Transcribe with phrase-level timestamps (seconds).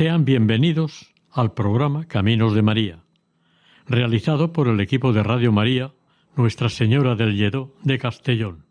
[0.00, 3.04] Sean bienvenidos al programa Caminos de María,
[3.86, 5.92] realizado por el equipo de Radio María
[6.36, 8.64] Nuestra Señora del Lledó de Castellón.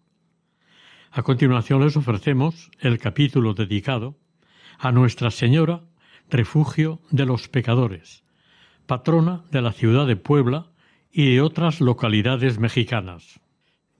[1.11, 4.17] A continuación les ofrecemos el capítulo dedicado
[4.79, 5.83] a Nuestra Señora,
[6.31, 8.23] refugio de los pecadores,
[8.87, 10.71] patrona de la ciudad de Puebla
[11.11, 13.39] y de otras localidades mexicanas.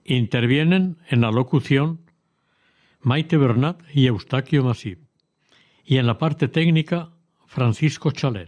[0.04, 2.02] Intervienen en la locución
[3.02, 5.04] Maite Bernat y Eustaquio Masip,
[5.86, 7.12] y en la parte técnica
[7.50, 8.48] Francisco Chaler.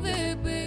[0.00, 0.57] De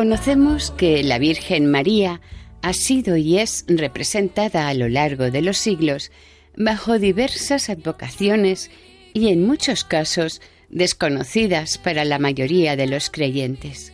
[0.00, 0.30] de pecadores.
[0.30, 2.20] Conocemos que la Virgen María
[2.62, 6.10] ha sido y es representada a lo largo de los siglos
[6.56, 8.70] bajo diversas advocaciones
[9.12, 10.40] y en muchos casos
[10.70, 13.92] desconocidas para la mayoría de los creyentes.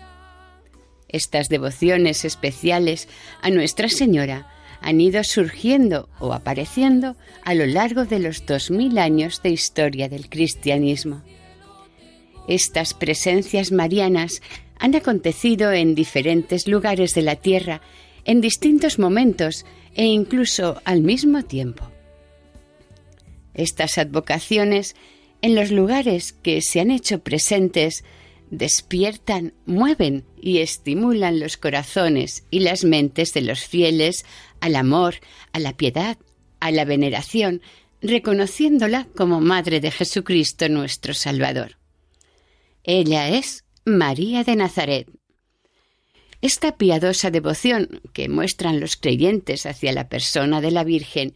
[1.08, 3.08] Estas devociones especiales
[3.42, 4.48] a Nuestra Señora
[4.80, 10.08] han ido surgiendo o apareciendo a lo largo de los dos mil años de historia
[10.08, 11.22] del cristianismo.
[12.48, 14.42] Estas presencias marianas
[14.78, 17.80] han acontecido en diferentes lugares de la tierra,
[18.24, 19.64] en distintos momentos
[19.94, 21.90] e incluso al mismo tiempo.
[23.54, 24.94] Estas advocaciones,
[25.40, 28.04] en los lugares que se han hecho presentes,
[28.50, 34.24] despiertan, mueven y estimulan los corazones y las mentes de los fieles
[34.60, 35.16] al amor,
[35.52, 36.18] a la piedad,
[36.60, 37.62] a la veneración,
[38.02, 41.78] reconociéndola como Madre de Jesucristo nuestro Salvador.
[42.84, 45.06] Ella es María de Nazaret.
[46.42, 51.34] Esta piadosa devoción que muestran los creyentes hacia la persona de la Virgen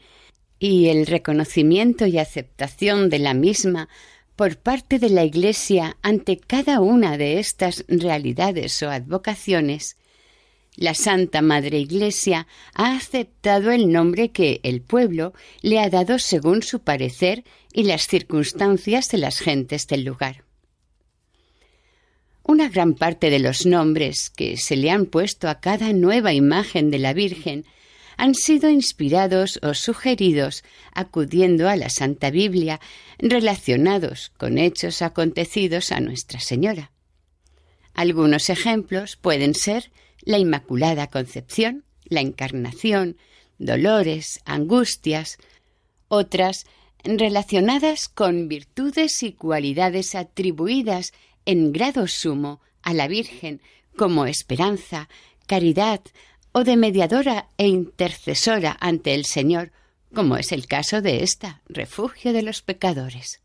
[0.58, 3.88] y el reconocimiento y aceptación de la misma
[4.34, 9.96] por parte de la Iglesia ante cada una de estas realidades o advocaciones,
[10.74, 16.64] la Santa Madre Iglesia ha aceptado el nombre que el pueblo le ha dado según
[16.64, 20.49] su parecer y las circunstancias de las gentes del lugar.
[22.50, 26.90] Una gran parte de los nombres que se le han puesto a cada nueva imagen
[26.90, 27.64] de la Virgen
[28.16, 32.80] han sido inspirados o sugeridos acudiendo a la Santa Biblia
[33.20, 36.90] relacionados con hechos acontecidos a Nuestra Señora.
[37.94, 39.92] Algunos ejemplos pueden ser
[40.22, 43.16] la Inmaculada Concepción, la Encarnación,
[43.58, 45.38] dolores, angustias,
[46.08, 46.66] otras
[47.04, 51.12] relacionadas con virtudes y cualidades atribuidas
[51.50, 53.60] en grado sumo a la Virgen
[53.96, 55.08] como esperanza,
[55.48, 56.00] caridad
[56.52, 59.72] o de mediadora e intercesora ante el Señor,
[60.14, 63.40] como es el caso de esta, refugio de los pecadores.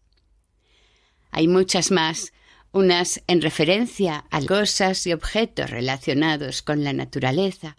[1.32, 2.32] Hay muchas más,
[2.72, 7.76] unas en referencia a cosas y objetos relacionados con la naturaleza,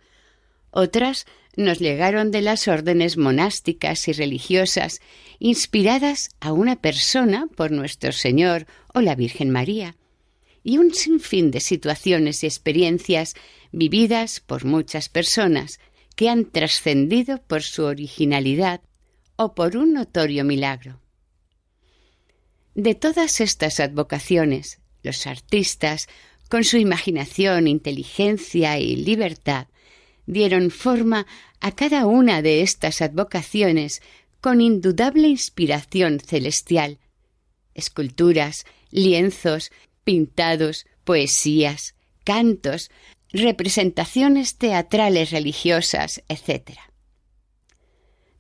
[0.73, 1.25] otras
[1.57, 5.01] nos llegaron de las órdenes monásticas y religiosas,
[5.39, 9.95] inspiradas a una persona por nuestro Señor o la Virgen María,
[10.67, 13.35] y un sinfín de situaciones y experiencias
[13.71, 15.79] vividas por muchas personas
[16.17, 18.81] que han trascendido por su originalidad
[19.37, 21.01] o por un notorio milagro.
[22.75, 26.09] De todas estas advocaciones, los artistas,
[26.49, 29.69] con su imaginación, inteligencia y libertad,
[30.27, 31.29] dieron forma
[31.61, 34.03] a cada una de estas advocaciones
[34.41, 36.99] con indudable inspiración celestial.
[37.75, 39.71] Esculturas, lienzos,
[40.07, 42.93] pintados, poesías, cantos,
[43.33, 46.79] representaciones teatrales religiosas, etc.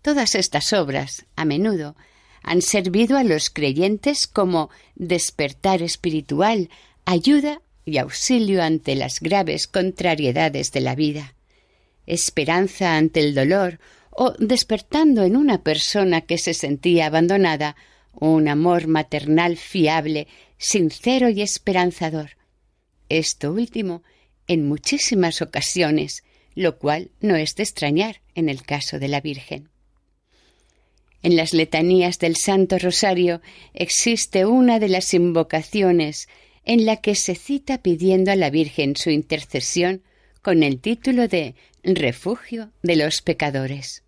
[0.00, 1.96] Todas estas obras, a menudo,
[2.44, 6.70] han servido a los creyentes como despertar espiritual,
[7.04, 11.34] ayuda y auxilio ante las graves contrariedades de la vida,
[12.06, 13.80] esperanza ante el dolor
[14.12, 17.74] o despertando en una persona que se sentía abandonada
[18.12, 20.28] un amor maternal fiable,
[20.58, 22.30] sincero y esperanzador.
[23.08, 24.02] Esto último
[24.48, 26.24] en muchísimas ocasiones,
[26.54, 29.68] lo cual no es de extrañar en el caso de la Virgen.
[31.22, 33.40] En las letanías del Santo Rosario
[33.74, 36.28] existe una de las invocaciones
[36.64, 40.02] en la que se cita pidiendo a la Virgen su intercesión
[40.42, 44.04] con el título de Refugio de los pecadores.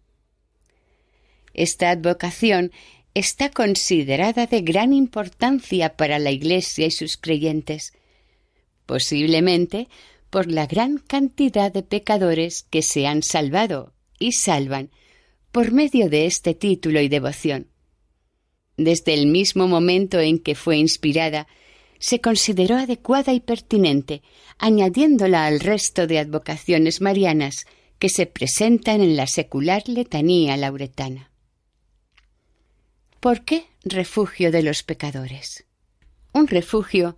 [1.55, 2.73] Esta advocación
[3.15, 7.93] está considerada de gran importancia para la Iglesia y sus creyentes,
[8.87, 9.89] posiblemente
[10.31, 14.91] por la gran cantidad de pecadores que se han salvado y salvan
[15.53, 17.69] por medio de este título y devoción.
[18.77, 21.49] Desde el mismo momento en que fue inspirada,
[21.99, 24.23] se consideró adecuada y pertinente,
[24.59, 27.67] añadiéndola al resto de advocaciones marianas
[27.99, 31.28] que se presentan en la secular letanía lauretana.
[33.21, 35.65] ¿Por qué refugio de los pecadores?
[36.33, 37.17] Un refugio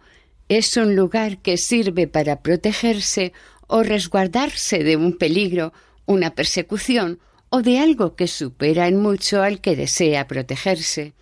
[0.49, 3.35] es un lugar que sirve para protegerse
[3.67, 5.75] o resguardarse de un peligro,
[6.06, 7.20] una persecución
[7.50, 11.12] o de algo que supera en mucho al que desea protegerse.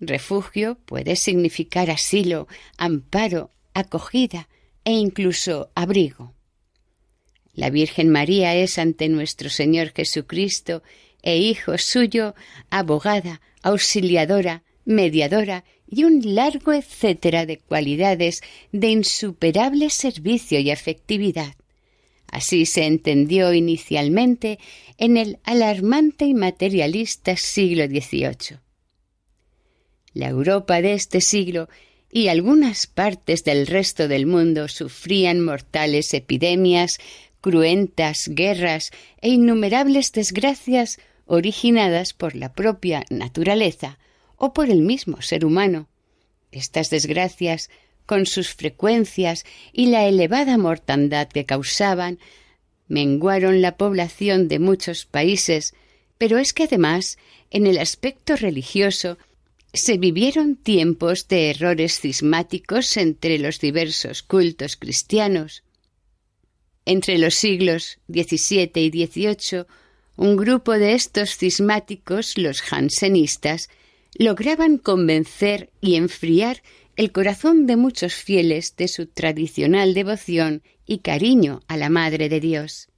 [0.00, 4.48] Refugio puede significar asilo, amparo, acogida
[4.84, 6.34] e incluso abrigo.
[7.52, 10.82] La Virgen María es ante nuestro Señor Jesucristo
[11.22, 12.34] e Hijo suyo,
[12.70, 21.54] abogada, auxiliadora, mediadora y un largo etcétera de cualidades de insuperable servicio y afectividad.
[22.28, 24.58] Así se entendió inicialmente
[24.98, 28.58] en el alarmante y materialista siglo XVIII.
[30.12, 31.68] La Europa de este siglo
[32.10, 36.98] y algunas partes del resto del mundo sufrían mortales epidemias,
[37.40, 38.90] cruentas guerras
[39.20, 43.98] e innumerables desgracias originadas por la propia naturaleza
[44.36, 45.88] o por el mismo ser humano.
[46.52, 47.70] Estas desgracias
[48.06, 52.18] con sus frecuencias y la elevada mortandad que causaban,
[52.86, 55.74] menguaron la población de muchos países,
[56.18, 57.18] pero es que además,
[57.50, 59.18] en el aspecto religioso,
[59.72, 65.64] se vivieron tiempos de errores cismáticos entre los diversos cultos cristianos.
[66.84, 69.64] Entre los siglos XVII y XVIII,
[70.16, 73.68] un grupo de estos cismáticos, los jansenistas,
[74.16, 76.62] lograban convencer y enfriar
[76.96, 82.40] el corazón de muchos fieles de su tradicional devoción y cariño a la Madre de
[82.40, 82.88] Dios.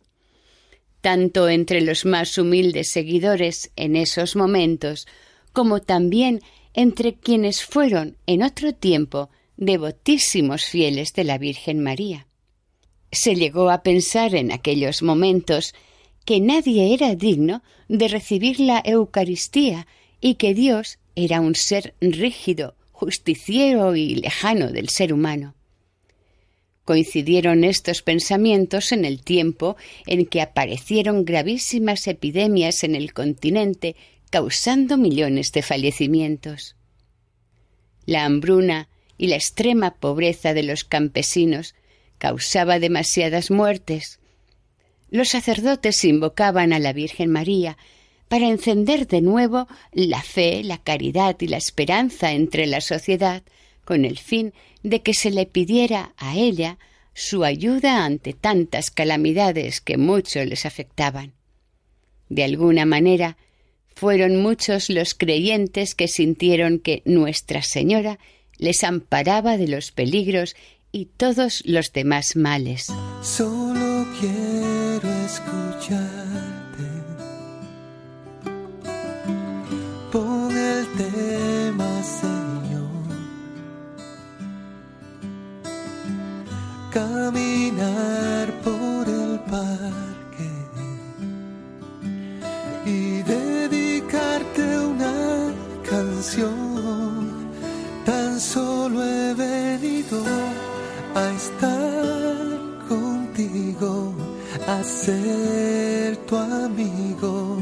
[1.00, 5.06] Tanto entre los más humildes seguidores en esos momentos,
[5.52, 6.42] como también
[6.74, 12.26] entre quienes fueron en otro tiempo devotísimos fieles de la Virgen María.
[13.10, 15.74] Se llegó a pensar en aquellos momentos
[16.26, 19.86] que nadie era digno de recibir la Eucaristía
[20.20, 25.54] y que Dios era un ser rígido, justiciero y lejano del ser humano.
[26.84, 33.96] Coincidieron estos pensamientos en el tiempo en que aparecieron gravísimas epidemias en el continente
[34.30, 36.76] causando millones de fallecimientos.
[38.04, 41.74] La hambruna y la extrema pobreza de los campesinos
[42.18, 44.20] causaba demasiadas muertes.
[45.10, 47.76] Los sacerdotes invocaban a la Virgen María
[48.28, 53.42] para encender de nuevo la fe, la caridad y la esperanza entre la sociedad,
[53.84, 56.78] con el fin de que se le pidiera a ella
[57.14, 61.32] su ayuda ante tantas calamidades que mucho les afectaban.
[62.28, 63.36] De alguna manera,
[63.94, 68.18] fueron muchos los creyentes que sintieron que Nuestra Señora
[68.58, 70.56] les amparaba de los peligros
[70.92, 72.88] y todos los demás males.
[73.22, 76.88] Solo quiero quiero escucharte.
[80.12, 83.06] Pon el tema, Señor.
[86.92, 90.50] Caminar por el parque
[92.86, 95.52] y dedicarte una
[95.88, 97.50] canción.
[98.04, 100.22] Tan solo he venido
[101.14, 101.95] a estar
[104.66, 107.58] a ser tu amigo,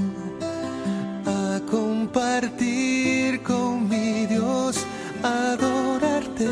[1.26, 4.78] a compartir con mi Dios,
[5.22, 6.48] a adorarte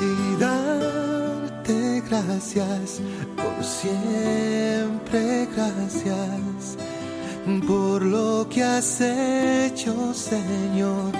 [0.00, 3.00] y darte gracias
[3.36, 6.76] por siempre, gracias
[7.66, 11.12] por lo que has hecho, Señor,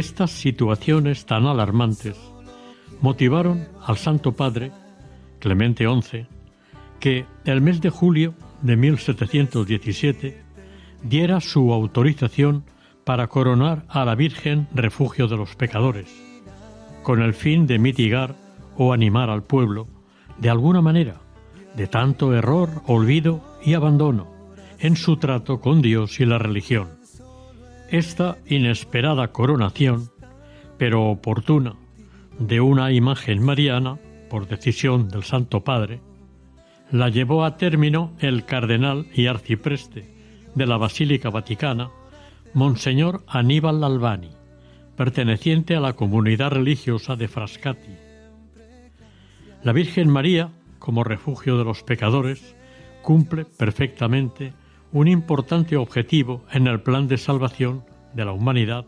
[0.00, 2.16] Estas situaciones tan alarmantes
[3.02, 4.72] motivaron al Santo Padre,
[5.40, 6.26] Clemente XI,
[6.98, 10.42] que el mes de julio de 1717
[11.02, 12.64] diera su autorización
[13.04, 16.08] para coronar a la Virgen refugio de los pecadores,
[17.02, 18.36] con el fin de mitigar
[18.78, 19.86] o animar al pueblo,
[20.38, 21.20] de alguna manera,
[21.76, 24.32] de tanto error, olvido y abandono
[24.78, 26.99] en su trato con Dios y la religión.
[27.90, 30.10] Esta inesperada coronación,
[30.78, 31.74] pero oportuna,
[32.38, 33.98] de una imagen mariana,
[34.30, 36.00] por decisión del Santo Padre,
[36.92, 40.08] la llevó a término el cardenal y arcipreste
[40.54, 41.90] de la Basílica Vaticana,
[42.54, 44.30] Monseñor Aníbal Albani,
[44.96, 47.96] perteneciente a la comunidad religiosa de Frascati.
[49.64, 52.54] La Virgen María, como refugio de los pecadores,
[53.02, 54.52] cumple perfectamente
[54.92, 58.86] un importante objetivo en el plan de salvación de la humanidad,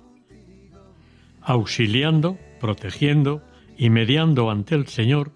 [1.40, 3.42] auxiliando, protegiendo
[3.76, 5.32] y mediando ante el Señor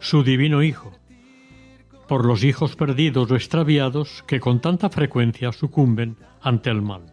[0.00, 0.92] su divino Hijo,
[2.06, 7.06] por los hijos perdidos o extraviados que con tanta frecuencia sucumben ante el mal,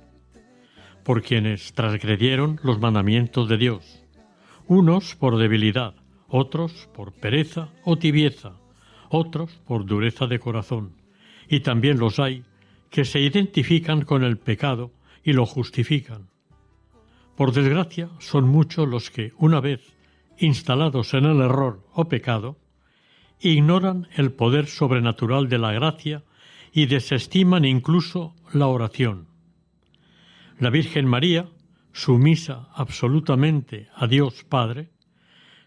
[1.03, 4.03] por quienes transgredieron los mandamientos de Dios,
[4.67, 5.95] unos por debilidad,
[6.27, 8.53] otros por pereza o tibieza,
[9.09, 10.97] otros por dureza de corazón,
[11.47, 12.43] y también los hay
[12.91, 14.91] que se identifican con el pecado
[15.23, 16.29] y lo justifican.
[17.35, 19.95] Por desgracia, son muchos los que, una vez
[20.37, 22.57] instalados en el error o pecado,
[23.39, 26.23] ignoran el poder sobrenatural de la gracia
[26.73, 29.27] y desestiman incluso la oración.
[30.59, 31.47] La Virgen María,
[31.93, 34.89] sumisa absolutamente a Dios Padre,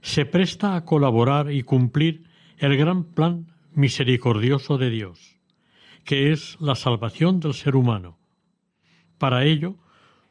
[0.02, 2.24] se presta a colaborar y cumplir
[2.58, 5.33] el gran plan misericordioso de Dios,
[6.04, 8.18] que es la salvación del ser humano.
[9.18, 9.76] Para ello,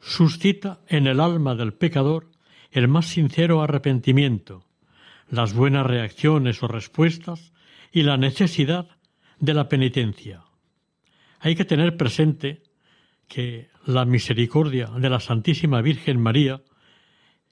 [0.00, 2.30] suscita en el alma del pecador
[2.70, 4.66] el más sincero arrepentimiento,
[5.28, 7.52] las buenas reacciones o respuestas
[7.92, 8.88] y la necesidad
[9.38, 10.44] de la penitencia.
[11.40, 12.62] Hay que tener presente
[13.28, 16.62] que la misericordia de la Santísima Virgen María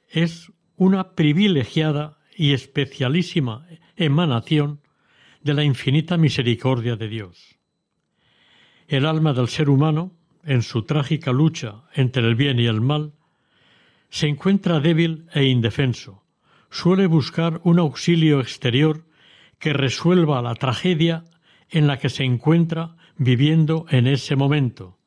[0.08, 4.80] es una privilegiada y especialísima emanación
[5.42, 7.61] de la infinita misericordia de Dios.
[8.92, 10.12] El alma del ser humano,
[10.44, 13.14] en su trágica lucha entre el bien y el mal,
[14.10, 16.24] se encuentra débil e indefenso,
[16.68, 19.06] suele buscar un auxilio exterior
[19.58, 21.24] que resuelva la tragedia
[21.70, 24.98] en la que se encuentra viviendo en ese momento,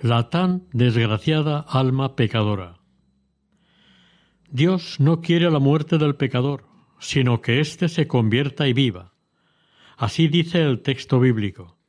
[0.00, 2.80] la tan desgraciada alma pecadora.
[4.50, 6.64] Dios no quiere la muerte del pecador,
[6.98, 9.12] sino que éste se convierta y viva.
[9.96, 11.81] Así dice el texto bíblico.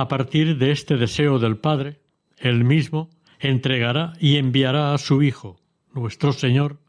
[0.00, 2.00] A partir de este deseo del Padre,
[2.38, 5.60] él mismo entregará y enviará a su Hijo,
[5.92, 6.80] nuestro Señor,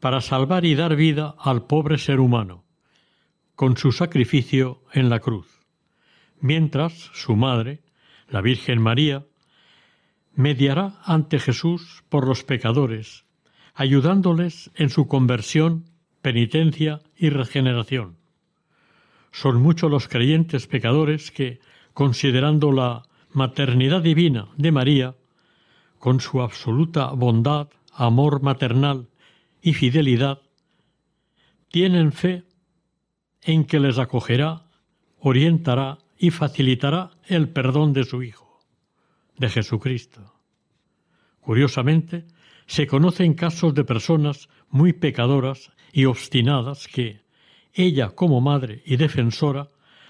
[0.00, 2.64] para salvar y dar vida al pobre ser humano,
[3.54, 5.60] con su sacrificio en la cruz,
[6.40, 7.82] mientras su madre,
[8.30, 9.26] la Virgen María,
[10.34, 13.26] mediará ante Jesús por los pecadores,
[13.74, 15.84] ayudándoles en su conversión,
[16.22, 18.16] penitencia y regeneración.
[19.32, 21.60] Son muchos los creyentes pecadores que,
[21.98, 25.16] considerando la maternidad divina de María,
[25.98, 29.08] con su absoluta bondad, amor maternal
[29.60, 30.38] y fidelidad,
[31.72, 32.44] tienen fe
[33.42, 34.70] en que les acogerá,
[35.18, 38.60] orientará y facilitará el perdón de su Hijo,
[39.36, 40.34] de Jesucristo.
[41.40, 42.26] Curiosamente,
[42.66, 47.22] se conocen casos de personas muy pecadoras y obstinadas que,
[47.72, 49.68] ella como madre y defensora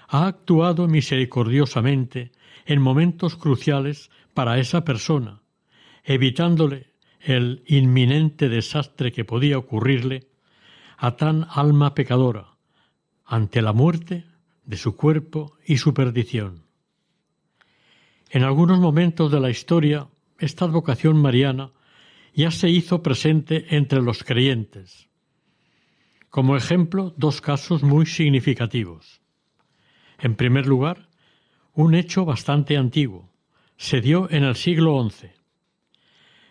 [0.09, 2.31] ha actuado misericordiosamente
[2.65, 5.41] en momentos cruciales para esa persona,
[6.03, 6.87] evitándole
[7.21, 10.27] el inminente desastre que podía ocurrirle
[10.97, 12.57] a tan alma pecadora
[13.23, 14.25] ante la muerte
[14.65, 16.63] de su cuerpo y su perdición.
[18.31, 20.07] En algunos momentos de la historia,
[20.39, 21.71] esta vocación mariana
[22.33, 25.07] ya se hizo presente entre los creyentes.
[26.29, 29.18] Como ejemplo, dos casos muy significativos.
[30.19, 31.07] En primer lugar,
[31.73, 33.29] un hecho bastante antiguo.
[33.77, 35.29] Se dio en el siglo XI.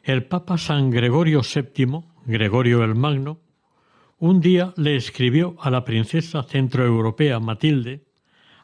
[0.03, 3.41] El Papa San Gregorio VII, Gregorio el Magno,
[4.19, 8.07] un día le escribió a la princesa centroeuropea Matilde,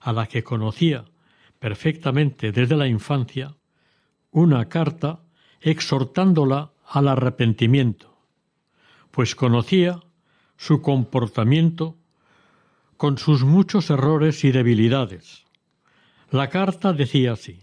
[0.00, 1.04] a la que conocía
[1.58, 3.56] perfectamente desde la infancia,
[4.30, 5.20] una carta
[5.60, 8.18] exhortándola al arrepentimiento,
[9.10, 10.00] pues conocía
[10.56, 11.96] su comportamiento
[12.96, 15.44] con sus muchos errores y debilidades.
[16.30, 17.60] La carta decía así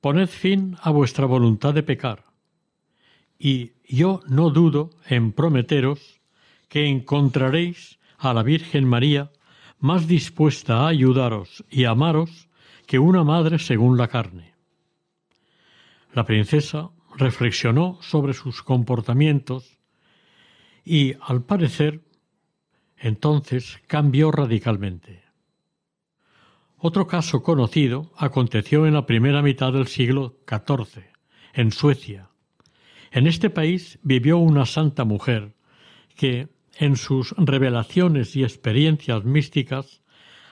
[0.00, 2.24] Poned fin a vuestra voluntad de pecar,
[3.38, 6.20] y yo no dudo en prometeros
[6.68, 9.30] que encontraréis a la Virgen María
[9.78, 12.48] más dispuesta a ayudaros y amaros
[12.86, 14.54] que una madre según la carne.
[16.12, 19.78] La princesa reflexionó sobre sus comportamientos
[20.84, 22.02] y, al parecer,
[23.04, 25.24] entonces cambió radicalmente.
[26.78, 31.04] Otro caso conocido aconteció en la primera mitad del siglo XIV,
[31.52, 32.30] en Suecia.
[33.10, 35.54] En este país vivió una santa mujer
[36.16, 40.00] que, en sus revelaciones y experiencias místicas,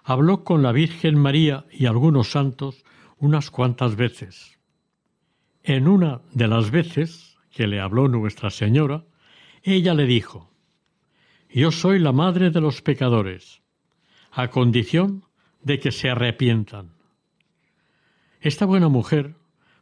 [0.05, 2.85] habló con la Virgen María y algunos santos
[3.17, 4.59] unas cuantas veces.
[5.63, 9.07] En una de las veces que le habló Nuestra Señora,
[9.63, 10.52] ella le dijo
[11.55, 13.61] Yo soy la madre de los pecadores,
[14.31, 15.25] a condición
[15.63, 16.95] de que se arrepientan.
[18.41, 19.35] Esta buena mujer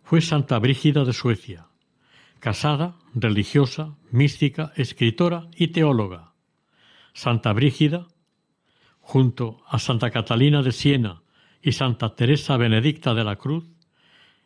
[0.03, 1.69] fue Santa Brígida de Suecia,
[2.41, 6.33] casada, religiosa, mística, escritora y teóloga.
[7.13, 8.09] Santa Brígida
[9.01, 11.23] junto a Santa Catalina de Siena
[11.63, 13.65] y Santa Teresa Benedicta de la Cruz,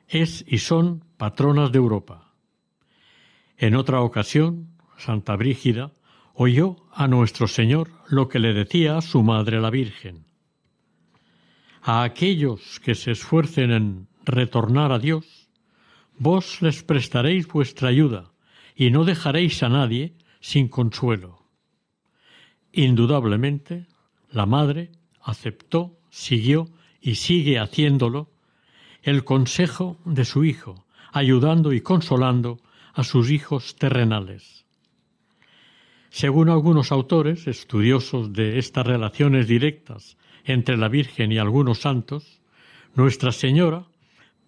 [0.09, 2.33] es y son patronas de Europa.
[3.57, 5.93] En otra ocasión, Santa Brígida
[6.35, 10.27] oyó a nuestro Señor lo que le decía su madre la Virgen.
[11.81, 15.49] A aquellos que se esfuercen en retornar a Dios,
[16.19, 18.33] vos les prestaréis vuestra ayuda
[18.75, 21.47] y no dejaréis a nadie sin consuelo.
[22.73, 23.87] Indudablemente,
[24.31, 24.91] la madre
[25.23, 26.69] aceptó, siguió
[27.01, 28.33] y sigue haciéndolo
[29.03, 32.59] el consejo de su hijo, ayudando y consolando
[32.93, 34.64] a sus hijos terrenales.
[36.15, 42.41] Según algunos autores estudiosos de estas relaciones directas entre la Virgen y algunos santos,
[42.95, 43.87] Nuestra Señora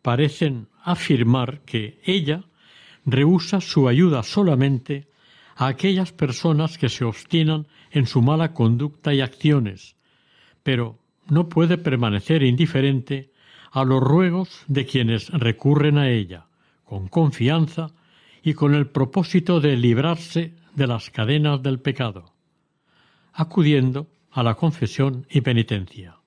[0.00, 2.44] parecen afirmar que ella
[3.04, 5.08] rehúsa su ayuda solamente
[5.56, 9.96] a aquellas personas que se obstinan en su mala conducta y acciones,
[10.62, 13.32] pero no puede permanecer indiferente
[13.72, 16.46] a los ruegos de quienes recurren a ella,
[16.84, 17.90] con confianza
[18.44, 22.32] y con el propósito de librarse de las cadenas del pecado,
[23.32, 26.18] acudiendo a la confesión y penitencia.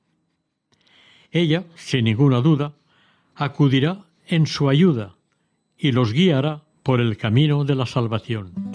[1.32, 2.74] Ella, sin ninguna duda,
[3.36, 5.16] acudirá en su ayuda
[5.78, 8.69] y los guiará por el camino de la salvación.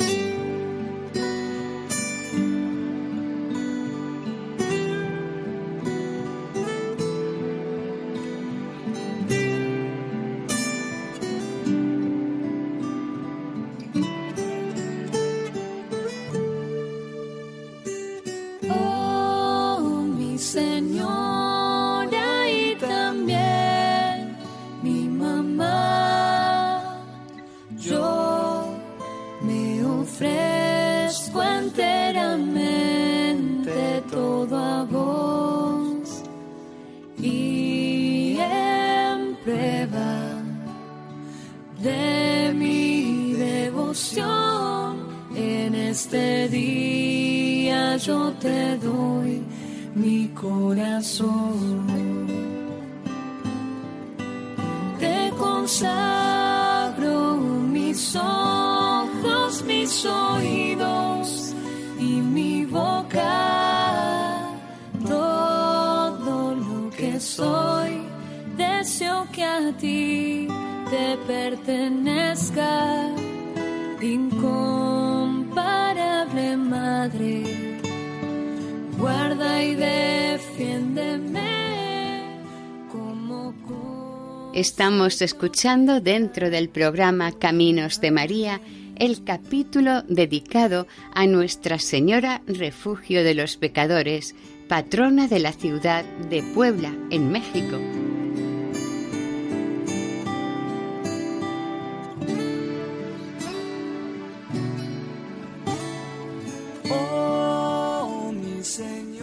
[84.85, 88.61] Estamos escuchando dentro del programa Caminos de María
[88.97, 94.35] el capítulo dedicado a Nuestra Señora Refugio de los Pecadores,
[94.69, 97.79] patrona de la ciudad de Puebla, en México.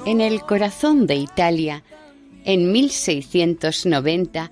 [0.07, 1.83] En el corazón de Italia,
[2.45, 4.49] en 1690,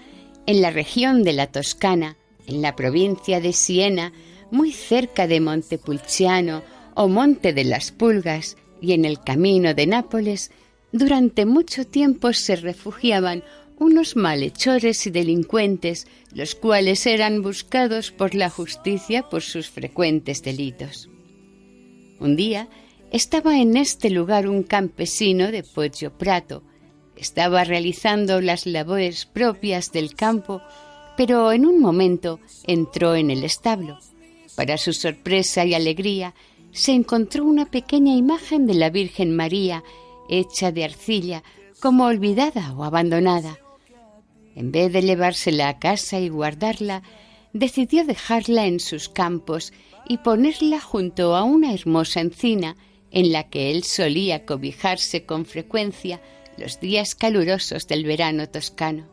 [0.49, 4.13] en la región de la Toscana, en la provincia de Siena,
[4.49, 6.63] muy cerca de Montepulciano
[6.95, 10.49] o Monte de las Pulgas y en el camino de Nápoles,
[10.91, 13.43] durante mucho tiempo se refugiaban
[13.77, 21.11] unos malhechores y delincuentes, los cuales eran buscados por la justicia por sus frecuentes delitos.
[22.19, 22.69] Un día
[23.11, 26.63] estaba en este lugar un campesino de Poggio Prato.
[27.19, 30.61] Estaba realizando las labores propias del campo,
[31.17, 33.99] pero en un momento entró en el establo.
[34.55, 36.33] Para su sorpresa y alegría,
[36.71, 39.83] se encontró una pequeña imagen de la Virgen María
[40.29, 41.43] hecha de arcilla,
[41.81, 43.57] como olvidada o abandonada.
[44.55, 47.03] En vez de llevársela a casa y guardarla,
[47.51, 49.73] decidió dejarla en sus campos
[50.07, 52.77] y ponerla junto a una hermosa encina
[53.11, 56.21] en la que él solía cobijarse con frecuencia
[56.59, 59.07] los días calurosos del verano toscano.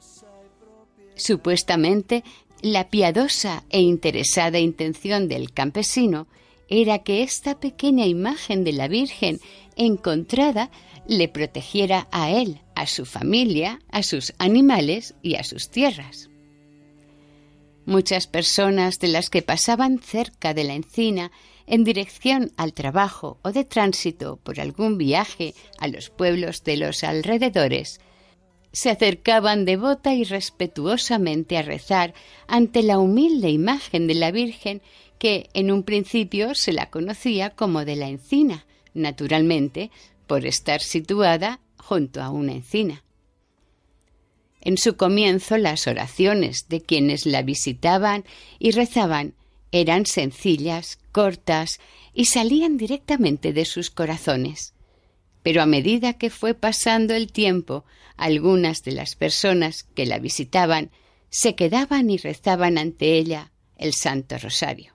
[1.14, 2.24] Supuestamente
[2.62, 6.26] la piadosa e interesada intención del campesino
[6.68, 9.40] era que esta pequeña imagen de la Virgen
[9.76, 10.70] encontrada
[11.06, 16.28] le protegiera a él, a su familia, a sus animales y a sus tierras.
[17.84, 21.30] Muchas personas de las que pasaban cerca de la encina
[21.66, 27.04] en dirección al trabajo o de tránsito por algún viaje a los pueblos de los
[27.04, 28.00] alrededores
[28.76, 32.12] se acercaban devota y respetuosamente a rezar
[32.46, 34.82] ante la humilde imagen de la Virgen
[35.18, 39.90] que en un principio se la conocía como de la encina, naturalmente
[40.26, 43.02] por estar situada junto a una encina.
[44.60, 48.24] En su comienzo las oraciones de quienes la visitaban
[48.58, 49.32] y rezaban
[49.72, 51.80] eran sencillas, cortas
[52.12, 54.74] y salían directamente de sus corazones.
[55.42, 57.86] Pero a medida que fue pasando el tiempo,
[58.18, 60.90] algunas de las personas que la visitaban
[61.30, 64.92] se quedaban y rezaban ante ella el Santo Rosario.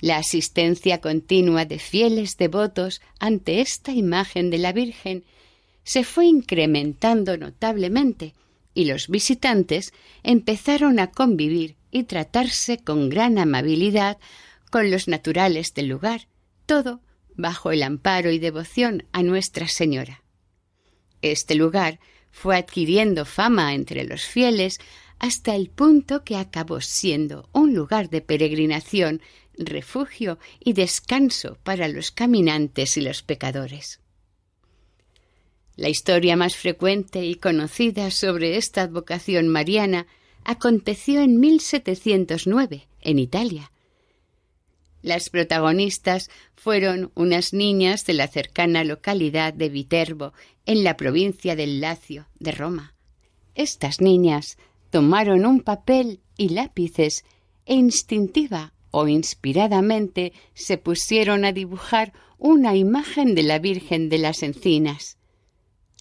[0.00, 5.24] La asistencia continua de fieles devotos ante esta imagen de la Virgen
[5.84, 8.32] se fue incrementando notablemente
[8.72, 14.16] y los visitantes empezaron a convivir y tratarse con gran amabilidad
[14.72, 16.28] con los naturales del lugar,
[16.64, 17.02] todo
[17.36, 20.24] bajo el amparo y devoción a Nuestra Señora.
[21.20, 24.80] Este lugar fue adquiriendo fama entre los fieles
[25.18, 29.20] hasta el punto que acabó siendo un lugar de peregrinación,
[29.58, 34.00] refugio y descanso para los caminantes y los pecadores.
[35.76, 40.06] La historia más frecuente y conocida sobre esta advocación mariana
[40.44, 43.70] aconteció en 1709 en Italia,
[45.02, 50.32] las protagonistas fueron unas niñas de la cercana localidad de Viterbo,
[50.64, 52.94] en la provincia del Lacio, de Roma.
[53.54, 54.56] Estas niñas
[54.90, 57.24] tomaron un papel y lápices
[57.66, 64.42] e instintiva o inspiradamente se pusieron a dibujar una imagen de la Virgen de las
[64.42, 65.16] Encinas.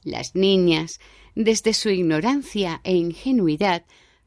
[0.04, 1.00] Las niñas,
[1.36, 3.86] desde su ignorancia e ingenuidad,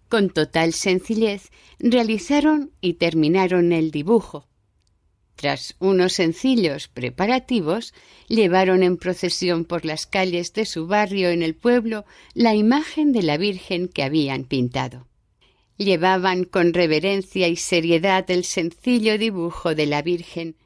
[0.09, 4.49] con total sencillez, realizaron y terminaron el dibujo,
[5.37, 7.93] tras unos sencillos preparativos,
[8.29, 13.23] llevaron en procesión por las calles de su barrio en el pueblo la imagen de
[13.23, 15.07] la Virgen que habían pintado.
[15.77, 20.57] Llevaban con reverencia y seriedad el sencillo dibujo de la Virgen.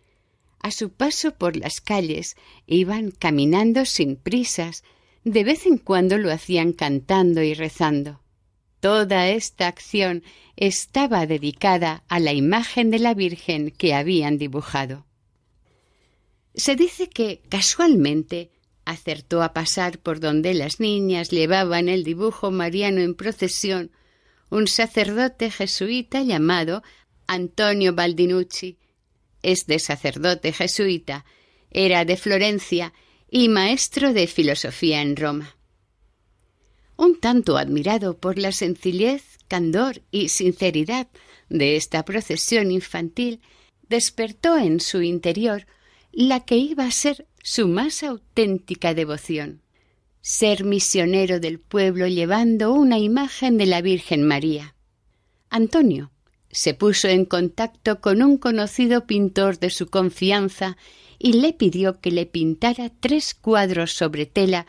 [0.61, 4.85] A su paso por las calles iban caminando sin prisas,
[5.24, 8.20] de vez en cuando lo hacían cantando y rezando.
[8.81, 10.23] Toda esta acción
[10.57, 15.07] estaba dedicada a la imagen de la Virgen que habían dibujado.
[16.55, 18.51] Se dice que casualmente
[18.85, 23.91] acertó a pasar por donde las niñas llevaban el dibujo mariano en procesión
[24.51, 26.83] un sacerdote jesuita llamado
[27.27, 28.79] Antonio Baldinucci.
[29.43, 31.25] Es de sacerdote jesuita,
[31.71, 32.93] era de Florencia
[33.31, 35.58] y maestro de filosofía en Roma.
[36.98, 41.06] Un tanto admirado por la sencillez candor y sinceridad
[41.48, 43.40] de esta procesión infantil
[43.88, 45.66] despertó en su interior
[46.11, 49.62] la que iba a ser su más auténtica devoción.
[50.20, 54.74] ser misionero del pueblo llevando una imagen de la Virgen María.
[55.48, 56.11] Antonio
[56.50, 60.76] se puso en contacto con un conocido pintor de su confianza
[61.18, 64.66] y le pidió que le pintara tres cuadros sobre tela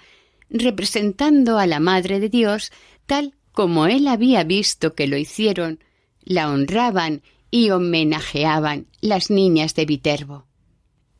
[0.50, 2.72] representando a la Madre de Dios
[3.06, 5.84] tal como él había visto que lo hicieron,
[6.24, 10.46] la honraban y homenajeaban las niñas de Viterbo.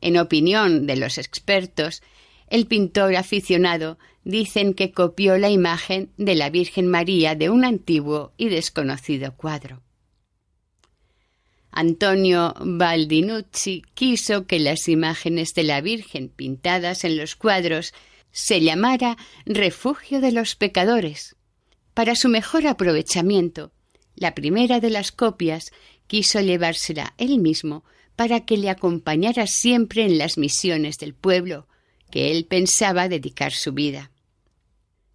[0.00, 2.02] En opinión de los expertos,
[2.48, 8.32] el pintor aficionado dicen que copió la imagen de la Virgen María de un antiguo
[8.36, 9.82] y desconocido cuadro.
[11.72, 17.94] Antonio Baldinucci quiso que las imágenes de la Virgen pintadas en los cuadros
[18.32, 21.36] se llamara Refugio de los Pecadores.
[21.94, 23.72] Para su mejor aprovechamiento,
[24.14, 25.72] la primera de las copias
[26.06, 27.84] quiso llevársela él mismo
[28.16, 31.66] para que le acompañara siempre en las misiones del pueblo,
[32.10, 34.10] que él pensaba dedicar su vida.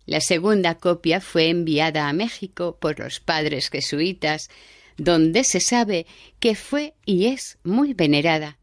[0.05, 4.49] La segunda copia fue enviada a México por los padres jesuitas,
[4.97, 6.05] donde se sabe
[6.39, 8.57] que fue y es muy venerada.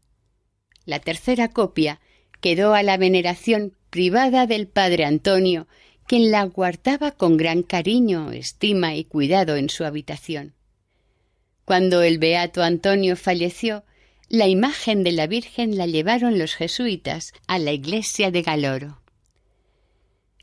[0.85, 2.01] La tercera copia
[2.41, 5.67] quedó a la veneración privada del padre Antonio,
[6.07, 10.55] quien la guardaba con gran cariño, estima y cuidado en su habitación.
[11.63, 13.83] Cuando el beato Antonio falleció,
[14.29, 18.99] la imagen de la Virgen la llevaron los jesuitas a la iglesia de Galoro.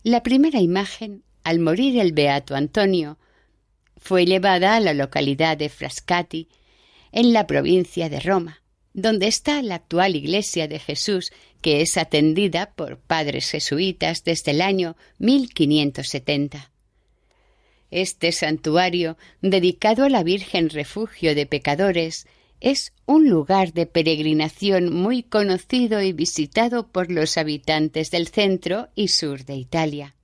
[0.04, 3.18] La primera imagen, al morir el beato Antonio,
[3.96, 6.46] fue llevada a la localidad de Frascati,
[7.10, 12.72] en la provincia de Roma, donde está la actual iglesia de Jesús, que es atendida
[12.74, 16.70] por padres jesuitas desde el año 1570.
[17.90, 22.26] Este santuario, dedicado a la Virgen Refugio de Pecadores,
[22.60, 29.08] es un lugar de peregrinación muy conocido y visitado por los habitantes del centro y
[29.08, 30.14] sur de Italia.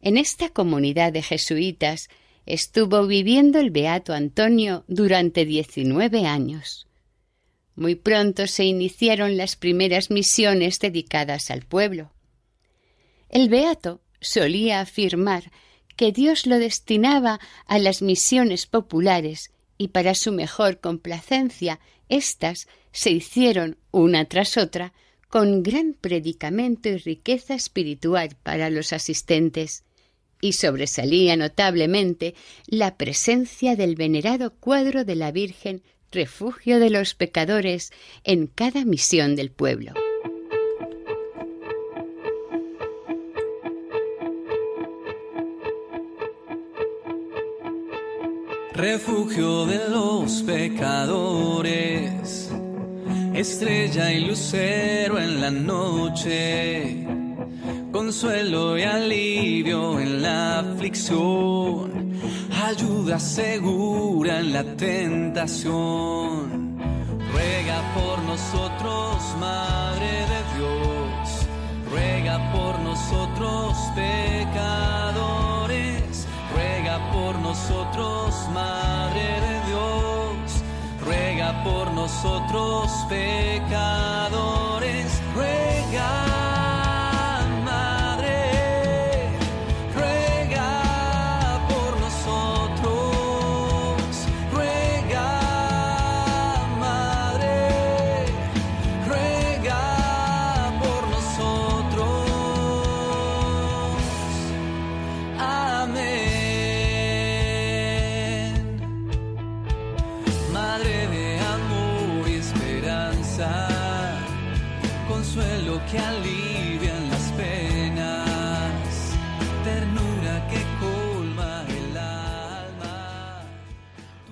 [0.00, 2.08] En esta comunidad de jesuitas
[2.46, 6.86] estuvo viviendo el beato Antonio durante diecinueve años.
[7.76, 12.12] Muy pronto se iniciaron las primeras misiones dedicadas al pueblo.
[13.28, 15.50] El beato solía afirmar
[15.96, 23.10] que Dios lo destinaba a las misiones populares y para su mejor complacencia éstas se
[23.10, 24.92] hicieron una tras otra
[25.28, 29.82] con gran predicamento y riqueza espiritual para los asistentes,
[30.40, 32.34] y sobresalía notablemente
[32.66, 35.82] la presencia del venerado cuadro de la Virgen
[36.14, 39.92] refugio de los pecadores en cada misión del pueblo.
[48.72, 52.50] Refugio de los pecadores,
[53.34, 57.06] estrella y lucero en la noche,
[58.04, 62.12] consuelo y alivio en la aflicción
[62.70, 66.76] ayuda segura en la tentación.
[67.32, 71.46] Ruega por nosotros, Madre de Dios,
[71.90, 76.04] ruega por nosotros pecadores,
[76.54, 80.62] ruega por nosotros, Madre de Dios,
[81.06, 86.43] ruega por nosotros pecadores, ruega.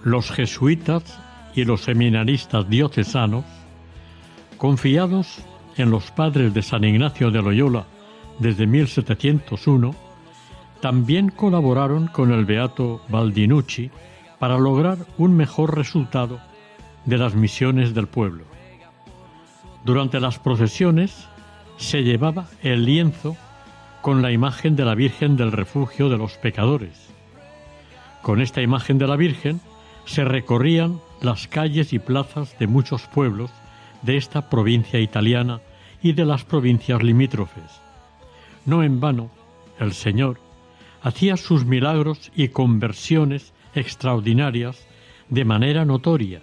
[0.05, 1.19] Los jesuitas
[1.55, 3.45] y los seminaristas diocesanos,
[4.59, 5.39] confiados
[5.77, 7.87] en los padres de San Ignacio de Loyola
[8.39, 9.95] desde 1701,
[10.81, 13.91] también colaboraron con el beato Baldinucci
[14.39, 16.41] para lograr un mejor resultado
[17.05, 18.52] de las misiones del pueblo.
[19.85, 21.29] Durante las procesiones
[21.77, 23.37] se llevaba el lienzo
[24.01, 27.11] con la imagen de la Virgen del Refugio de los Pecadores.
[28.23, 29.61] Con esta imagen de la Virgen
[30.05, 33.51] se recorrían las calles y plazas de muchos pueblos
[34.03, 35.61] de esta provincia italiana
[36.03, 37.81] y de las provincias limítrofes.
[38.65, 39.31] No en vano,
[39.79, 40.39] el Señor
[41.03, 44.87] hacía sus milagros y conversiones extraordinarias
[45.29, 46.43] de manera notoria,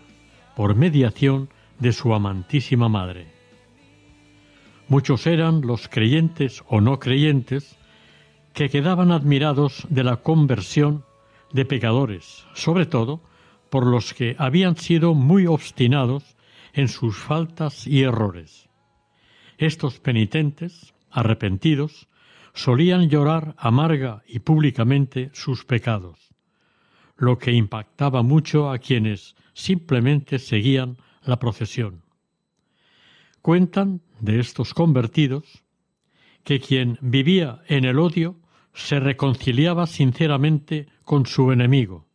[0.55, 3.27] por mediación de su amantísima Madre.
[4.87, 7.77] Muchos eran los creyentes o no creyentes
[8.53, 11.05] que quedaban admirados de la conversión
[11.53, 13.21] de pecadores, sobre todo
[13.69, 16.35] por los que habían sido muy obstinados
[16.73, 18.67] en sus faltas y errores.
[19.57, 22.07] Estos penitentes, arrepentidos,
[22.53, 26.29] solían llorar amarga y públicamente sus pecados,
[27.17, 30.97] lo que impactaba mucho a quienes simplemente seguían
[31.29, 32.03] la procesión.
[33.41, 35.63] Cuentan de estos convertidos
[36.43, 38.35] que quien vivía en el odio
[38.73, 42.07] se reconciliaba sinceramente con su enemigo.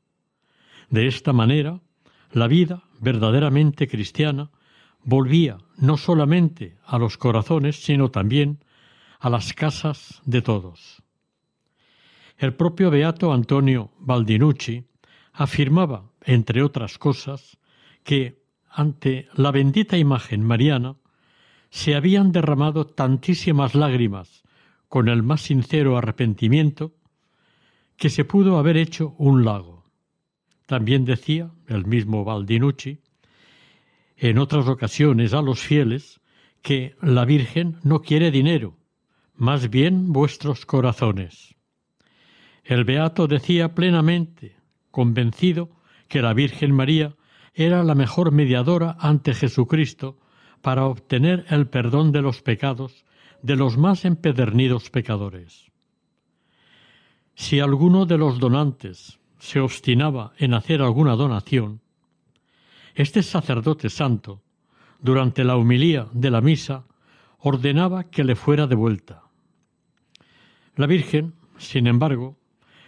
[0.90, 1.80] De esta manera,
[2.32, 4.50] la vida verdaderamente cristiana
[5.02, 8.64] volvía no solamente a los corazones, sino también
[9.20, 11.02] a las casas de todos.
[12.36, 14.84] El propio beato Antonio Baldinucci
[15.32, 17.58] afirmaba, entre otras cosas,
[18.02, 18.43] que
[18.74, 20.96] ante la bendita imagen mariana
[21.70, 24.42] se habían derramado tantísimas lágrimas
[24.88, 26.92] con el más sincero arrepentimiento
[27.96, 29.84] que se pudo haber hecho un lago.
[30.66, 32.98] También decía el mismo Baldinucci
[34.16, 36.20] en otras ocasiones a los fieles
[36.62, 38.76] que la Virgen no quiere dinero,
[39.34, 41.54] más bien vuestros corazones.
[42.64, 44.56] El Beato decía plenamente,
[44.90, 45.70] convencido,
[46.08, 47.14] que la Virgen María
[47.54, 50.18] era la mejor mediadora ante Jesucristo
[50.60, 53.04] para obtener el perdón de los pecados
[53.42, 55.70] de los más empedernidos pecadores.
[57.34, 61.80] Si alguno de los donantes se obstinaba en hacer alguna donación,
[62.94, 64.42] este sacerdote santo,
[65.00, 66.86] durante la humilía de la misa,
[67.38, 69.24] ordenaba que le fuera devuelta.
[70.76, 72.38] La Virgen, sin embargo,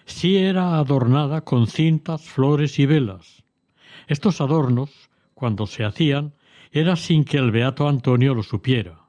[0.07, 3.45] sí era adornada con cintas, flores y velas.
[4.07, 4.91] Estos adornos,
[5.35, 6.35] cuando se hacían,
[6.71, 9.01] era sin que el beato Antonio lo supiera.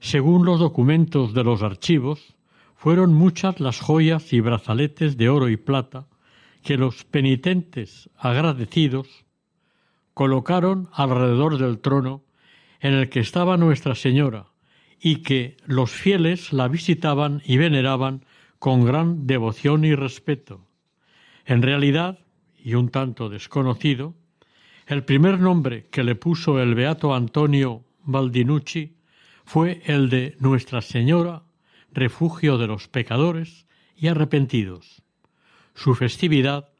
[0.00, 2.34] Según los documentos de los archivos,
[2.74, 6.06] fueron muchas las joyas y brazaletes de oro y plata
[6.62, 9.06] que los penitentes agradecidos
[10.14, 12.24] colocaron alrededor del trono
[12.80, 14.46] en el que estaba Nuestra Señora
[15.00, 18.24] y que los fieles la visitaban y veneraban
[18.58, 20.66] con gran devoción y respeto.
[21.46, 22.18] En realidad,
[22.64, 24.14] y un tanto desconocido,
[24.86, 28.96] el primer nombre que le puso el beato Antonio Baldinucci
[29.44, 31.44] fue el de Nuestra Señora,
[31.92, 35.02] refugio de los pecadores y arrepentidos.
[35.74, 36.70] Su festividad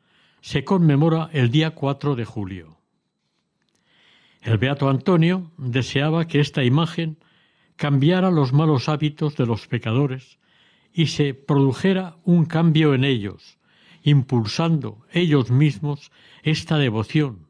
[0.41, 2.79] se conmemora el día 4 de julio.
[4.41, 7.19] El beato Antonio deseaba que esta imagen
[7.77, 10.39] cambiara los malos hábitos de los pecadores
[10.93, 13.59] y se produjera un cambio en ellos,
[14.03, 16.11] impulsando ellos mismos
[16.43, 17.49] esta devoción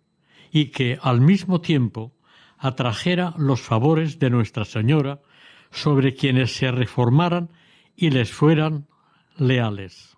[0.53, 2.13] y que al mismo tiempo
[2.59, 5.21] atrajera los favores de Nuestra Señora
[5.71, 7.51] sobre quienes se reformaran
[7.97, 8.87] y les fueran
[9.37, 10.17] leales.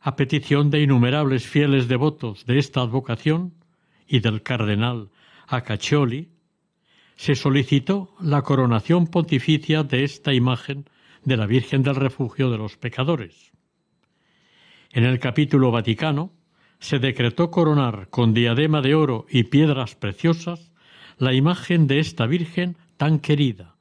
[0.00, 3.54] A petición de innumerables fieles devotos de esta advocación
[4.06, 5.10] y del cardenal
[5.46, 6.30] Acaccioli,
[7.16, 10.88] se solicitó la coronación pontificia de esta imagen
[11.22, 13.49] de la Virgen del Refugio de los Pecadores.
[14.92, 16.32] En el capítulo Vaticano
[16.80, 20.72] se decretó coronar con diadema de oro y piedras preciosas
[21.16, 23.76] la imagen de esta Virgen tan querida,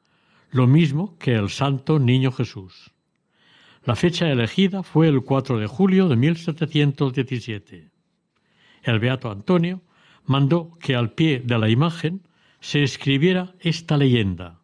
[0.51, 2.91] lo mismo que el Santo Niño Jesús.
[3.85, 7.89] La fecha elegida fue el 4 de julio de 1717.
[8.83, 9.81] El Beato Antonio
[10.25, 12.21] mandó que al pie de la imagen
[12.59, 14.59] se escribiera esta leyenda: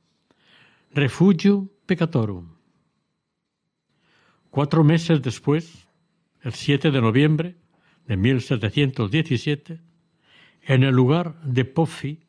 [0.94, 2.54] Refugio Peccatorum.
[4.52, 5.85] Cuatro meses después,
[6.46, 7.56] el 7 de noviembre,
[8.06, 9.82] de 1717,
[10.62, 12.20] en el lugar de Pofi,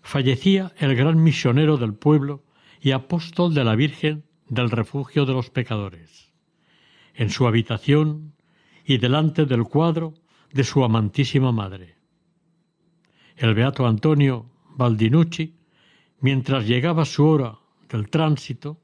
[0.00, 2.44] fallecía el gran misionero del pueblo
[2.80, 6.32] y apóstol de la Virgen del refugio de los pecadores,
[7.14, 8.32] en su habitación
[8.84, 10.14] y delante del cuadro
[10.52, 11.96] de su amantísima madre.
[13.36, 15.56] El beato Antonio Baldinucci,
[16.20, 18.80] mientras llegaba su hora del tránsito,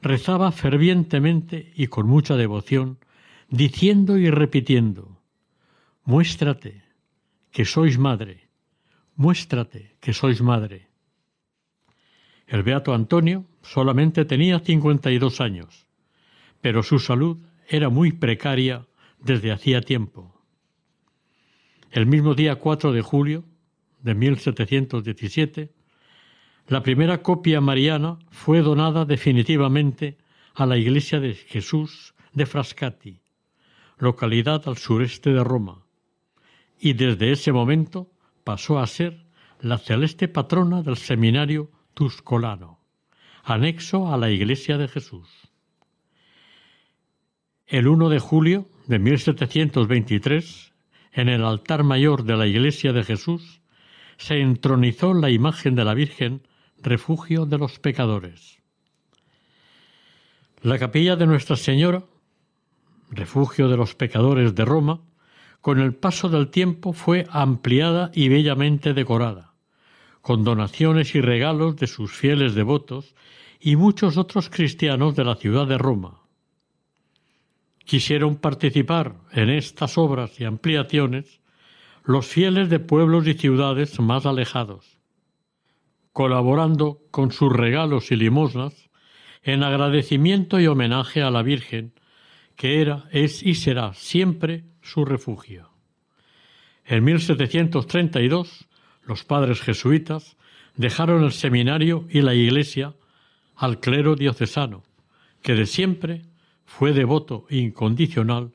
[0.00, 2.98] rezaba fervientemente y con mucha devoción,
[3.48, 5.16] diciendo y repitiendo
[6.04, 6.84] Muéstrate
[7.50, 8.48] que sois madre,
[9.16, 10.86] muéstrate que sois madre.
[12.46, 15.88] El beato Antonio solamente tenía cincuenta y dos años,
[16.60, 17.38] pero su salud
[17.68, 18.86] era muy precaria
[19.18, 20.40] desde hacía tiempo.
[21.90, 23.44] El mismo día 4 de julio
[24.02, 25.72] de 1717,
[26.68, 30.18] la primera copia mariana fue donada definitivamente
[30.54, 33.20] a la iglesia de Jesús de Frascati,
[33.98, 35.84] localidad al sureste de Roma,
[36.78, 38.12] y desde ese momento
[38.44, 39.26] pasó a ser
[39.60, 42.80] la celeste patrona del seminario Tuscolano,
[43.42, 45.28] anexo a la Iglesia de Jesús.
[47.66, 50.74] El 1 de julio de 1723,
[51.12, 53.62] en el altar mayor de la Iglesia de Jesús,
[54.18, 56.46] se entronizó la imagen de la Virgen,
[56.78, 58.62] refugio de los pecadores.
[60.62, 62.04] La capilla de Nuestra Señora,
[63.10, 65.00] refugio de los pecadores de Roma,
[65.60, 69.54] con el paso del tiempo fue ampliada y bellamente decorada,
[70.20, 73.14] con donaciones y regalos de sus fieles devotos
[73.60, 76.20] y muchos otros cristianos de la ciudad de Roma.
[77.84, 81.40] Quisieron participar en estas obras y ampliaciones
[82.04, 85.00] los fieles de pueblos y ciudades más alejados,
[86.12, 88.88] colaborando con sus regalos y limosnas
[89.42, 91.92] en agradecimiento y homenaje a la Virgen,
[92.56, 95.70] que era, es y será siempre su refugio.
[96.84, 98.66] En 1732,
[99.04, 100.36] los padres jesuitas
[100.76, 102.94] dejaron el seminario y la iglesia
[103.54, 104.82] al clero diocesano,
[105.42, 106.22] que de siempre
[106.64, 108.52] fue devoto incondicional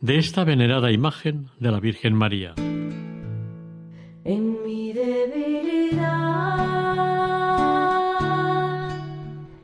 [0.00, 2.54] de esta venerada imagen de la Virgen María.
[4.24, 6.24] En mi debilidad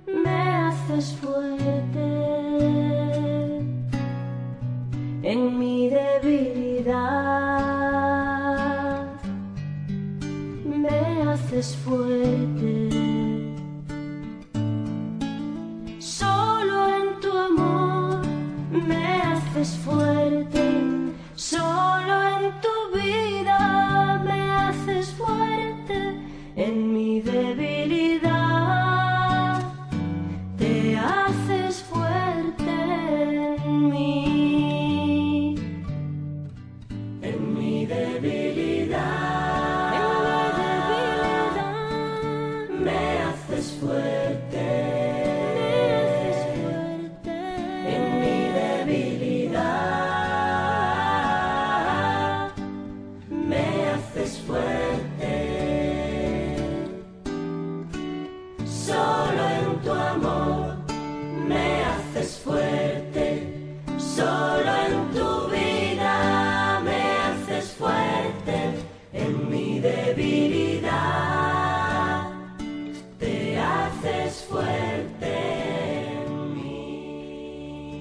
[0.07, 1.17] me haces
[11.61, 12.10] me haces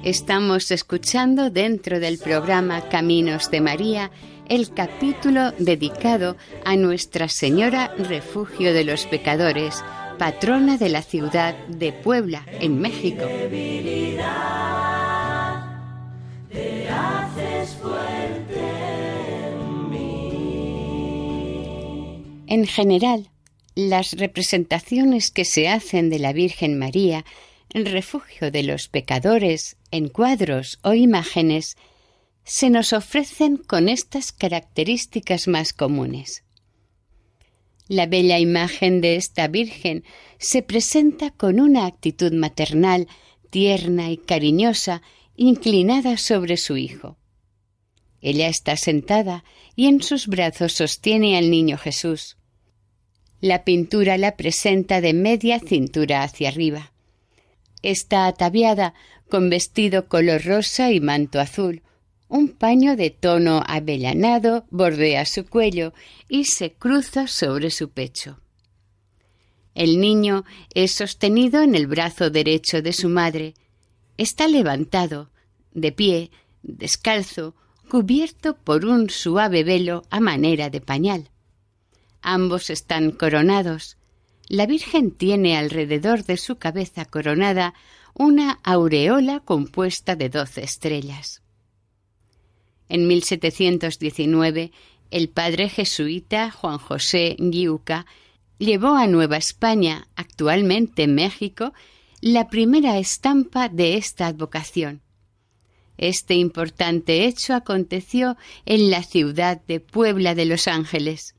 [0.10, 4.10] Estamos escuchando dentro del programa Caminos de María
[4.48, 6.36] el capítulo dedicado
[6.66, 9.84] a Nuestra Señora Refugio de los Pecadores,
[10.18, 13.24] patrona de la ciudad de Puebla, en México.
[22.48, 23.30] En general,
[23.76, 27.24] las representaciones que se hacen de la Virgen María
[27.74, 31.78] refugio de los pecadores en cuadros o imágenes
[32.44, 36.44] se nos ofrecen con estas características más comunes.
[37.88, 40.04] La bella imagen de esta Virgen
[40.38, 43.08] se presenta con una actitud maternal,
[43.50, 45.02] tierna y cariñosa,
[45.36, 47.18] inclinada sobre su Hijo.
[48.22, 49.44] Ella está sentada
[49.76, 52.38] y en sus brazos sostiene al niño Jesús.
[53.42, 56.92] La pintura la presenta de media cintura hacia arriba.
[57.82, 58.94] Está ataviada
[59.30, 61.82] con vestido color rosa y manto azul.
[62.28, 65.94] Un paño de tono avellanado bordea su cuello
[66.28, 68.40] y se cruza sobre su pecho.
[69.76, 73.54] El niño es sostenido en el brazo derecho de su madre.
[74.18, 75.30] Está levantado,
[75.74, 76.32] de pie,
[76.64, 77.56] descalzo,
[77.90, 81.30] cubierto por un suave velo a manera de pañal.
[82.22, 83.98] Ambos están coronados.
[84.50, 87.76] La Virgen tiene alrededor de su cabeza coronada
[88.16, 91.44] una aureola compuesta de doce estrellas.
[92.90, 94.72] En 1719,
[95.12, 98.08] el padre jesuita Juan José Guiuca
[98.58, 101.72] llevó a Nueva España, actualmente México,
[102.20, 105.02] la primera estampa de esta advocación.
[106.00, 108.36] Este importante hecho aconteció
[108.66, 111.36] en la ciudad de Puebla de Los Ángeles.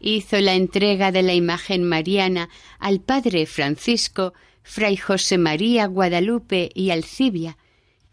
[0.00, 2.48] Hizo la entrega de la imagen mariana
[2.78, 4.32] al padre Francisco,
[4.62, 7.58] fray José María Guadalupe y Alcibia,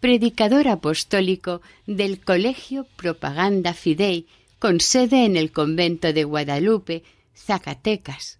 [0.02, 4.28] predicador apostólico del Colegio Propaganda Fidei,
[4.60, 8.40] con sede en el convento de Guadalupe, Zacatecas.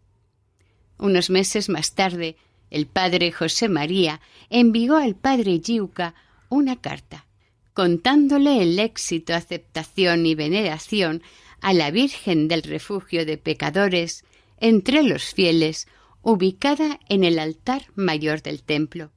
[0.98, 2.36] Unos meses más tarde,
[2.70, 4.20] el padre José María
[4.50, 6.16] envió al padre Giuca
[6.50, 7.26] una carta,
[7.74, 11.22] contándole el éxito, aceptación y veneración
[11.62, 14.24] a la Virgen del Refugio de Pecadores
[14.60, 15.88] entre los fieles
[16.22, 19.12] ubicada en el altar mayor del templo.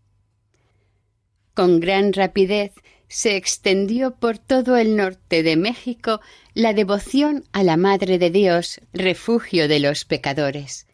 [1.55, 2.73] Con gran rapidez
[3.09, 6.21] se extendió por todo el norte de México
[6.55, 10.87] la devoción a la Madre de Dios, refugio de los pecadores.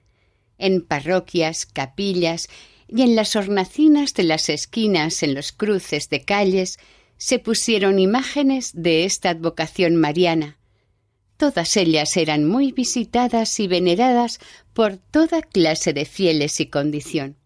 [0.57, 2.49] En parroquias, capillas
[2.89, 6.79] y en las hornacinas de las esquinas, en los cruces de calles,
[7.19, 10.59] se pusieron imágenes de esta advocación mariana.
[11.37, 14.41] Todas ellas eran muy visitadas y veneradas
[14.73, 17.37] por toda clase de fieles y condición.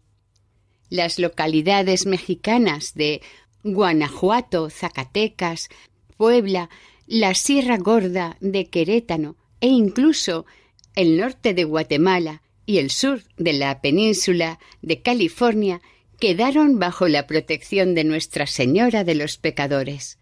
[0.89, 3.21] Las localidades mexicanas de
[3.65, 5.69] Guanajuato, Zacatecas,
[6.17, 6.71] Puebla,
[7.07, 10.47] la Sierra Gorda de Querétano e incluso
[10.95, 15.81] el norte de Guatemala y el sur de la península de California
[16.21, 20.20] quedaron bajo la protección de Nuestra Señora de los Pecadores.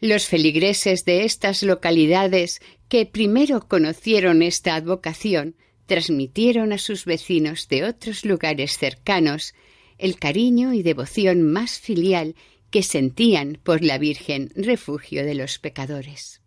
[0.00, 7.84] Los feligreses de estas localidades que primero conocieron esta advocación transmitieron a sus vecinos de
[7.84, 9.54] otros lugares cercanos
[9.98, 12.34] el cariño y devoción más filial
[12.70, 16.40] que sentían por la Virgen refugio de los pecadores.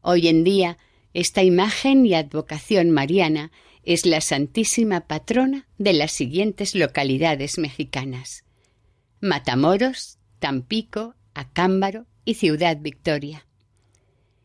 [0.00, 0.78] Hoy en día,
[1.12, 3.52] esta imagen y advocación mariana
[3.82, 8.44] es la santísima patrona de las siguientes localidades mexicanas:
[9.20, 13.46] Matamoros, Tampico, Acámbaro y Ciudad Victoria.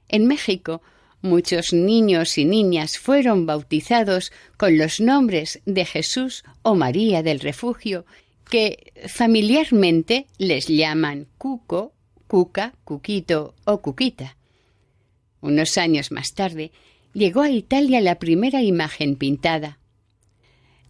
[0.07, 0.81] En México,
[1.21, 8.05] muchos niños y niñas fueron bautizados con los nombres de Jesús o María del Refugio,
[8.49, 11.93] que familiarmente les llaman Cuco,
[12.27, 14.37] Cuca, Cuquito o Cuquita.
[15.41, 16.71] Unos años más tarde,
[17.13, 19.79] llegó a Italia la primera imagen pintada.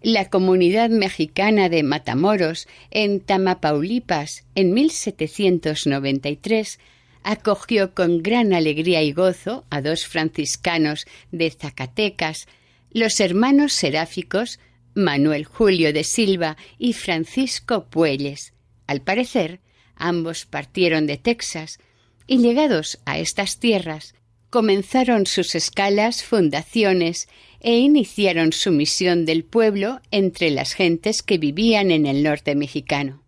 [0.04, 6.80] La comunidad mexicana de Matamoros, en Tamapaulipas, en 1793,
[7.24, 12.50] acogió con gran alegría y gozo a dos franciscanos de Zacatecas,
[12.92, 14.60] los hermanos seráficos
[14.94, 18.52] Manuel Julio de Silva y Francisco Puelles.
[18.88, 19.62] Al parecer,
[19.96, 21.80] ambos partieron de Texas
[22.28, 24.16] y llegados a estas tierras,
[24.54, 27.28] comenzaron sus escalas, fundaciones
[27.60, 33.24] e iniciaron su misión del pueblo entre las gentes que vivían en el norte mexicano.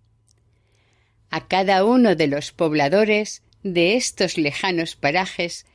[1.31, 5.65] A cada uno de los pobladores de estos lejanos parajes,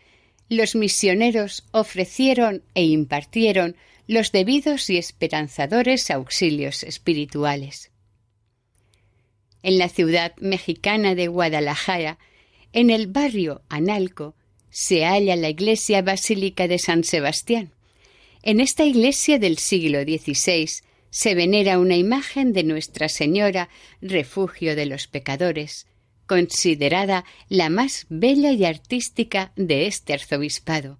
[0.48, 3.74] los misioneros ofrecieron e impartieron
[4.06, 7.90] los debidos y esperanzadores auxilios espirituales.
[9.64, 12.20] En la ciudad mexicana de Guadalajara,
[12.72, 14.36] en el barrio Analco,
[14.70, 17.72] se halla la iglesia basílica de San Sebastián.
[18.42, 20.68] En esta iglesia del siglo XVI
[21.10, 23.68] se venera una imagen de Nuestra Señora,
[24.00, 25.86] refugio de los pecadores,
[26.26, 30.98] considerada la más bella y artística de este arzobispado.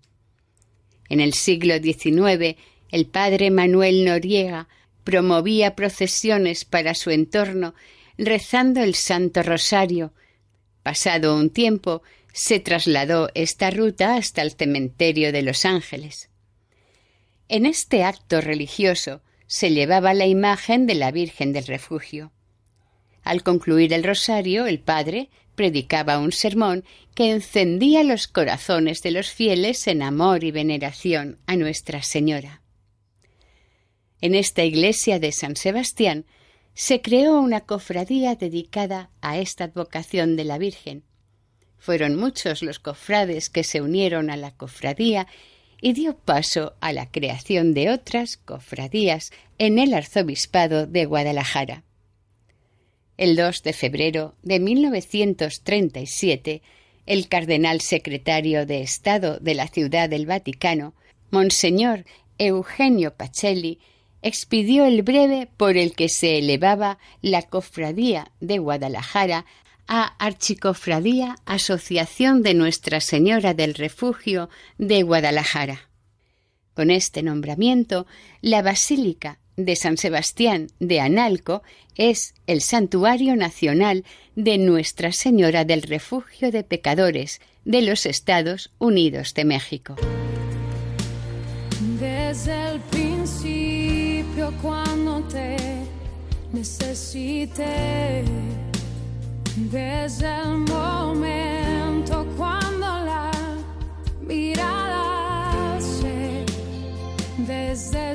[1.09, 2.57] En el siglo XIX,
[2.91, 4.69] el padre Manuel Noriega
[5.05, 7.75] promovía procesiones para su entorno
[8.19, 10.13] rezando el Santo Rosario.
[10.83, 12.03] Pasado un tiempo,
[12.33, 16.31] se trasladó esta ruta hasta el cementerio de Los Ángeles.
[17.49, 22.33] En este acto religioso se llevaba la imagen de la Virgen del Refugio.
[23.25, 29.31] Al concluir el rosario, el padre predicaba un sermón que encendía los corazones de los
[29.31, 32.63] fieles en amor y veneración a Nuestra Señora.
[34.21, 36.27] En esta iglesia de San Sebastián
[36.75, 41.05] se creó una cofradía dedicada a esta advocación de la Virgen,
[41.81, 45.27] fueron muchos los cofrades que se unieron a la cofradía
[45.81, 51.83] y dio paso a la creación de otras cofradías en el arzobispado de Guadalajara.
[53.17, 56.63] El 2 de febrero de 1937,
[57.07, 60.95] el cardenal secretario de Estado de la Ciudad del Vaticano,
[61.31, 62.05] Monseñor
[62.39, 63.79] Eugenio Pacelli,
[64.23, 69.47] expidió el breve por el que se elevaba la cofradía de Guadalajara
[69.93, 75.91] a Archicofradía Asociación de Nuestra Señora del Refugio de Guadalajara.
[76.75, 78.07] Con este nombramiento,
[78.41, 81.65] la Basílica de San Sebastián de Analco
[81.97, 84.05] es el santuario nacional
[84.37, 89.97] de Nuestra Señora del Refugio de Pecadores de los Estados Unidos de México.
[91.99, 95.57] Desde el principio cuando te
[99.69, 103.31] desde el momento cuando la
[104.23, 106.47] mirada se,
[107.47, 108.10] desde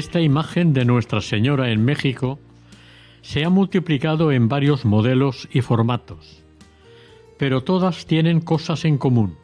[0.00, 2.38] Esta imagen de Nuestra Señora en México
[3.20, 6.42] se ha multiplicado en varios modelos y formatos,
[7.38, 9.36] pero todas tienen cosas en común.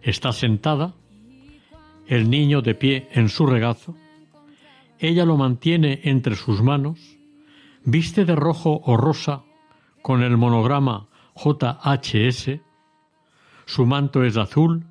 [0.00, 0.94] Está sentada,
[2.06, 3.96] el niño de pie en su regazo,
[5.00, 7.00] ella lo mantiene entre sus manos,
[7.84, 9.42] viste de rojo o rosa
[10.00, 12.60] con el monograma JHS,
[13.66, 14.86] su manto es azul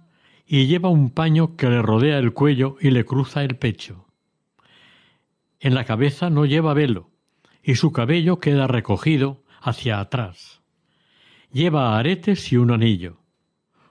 [0.45, 4.11] y lleva un paño que le rodea el cuello y le cruza el pecho.
[5.64, 7.12] En la cabeza no lleva velo
[7.64, 10.64] y su cabello queda recogido hacia atrás.
[11.53, 13.20] Lleva aretes y un anillo.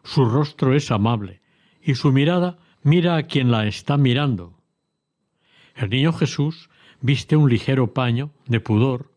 [0.03, 1.43] Su rostro es amable
[1.81, 4.59] y su mirada mira a quien la está mirando.
[5.77, 9.15] El niño Jesús viste un ligero paño de pudor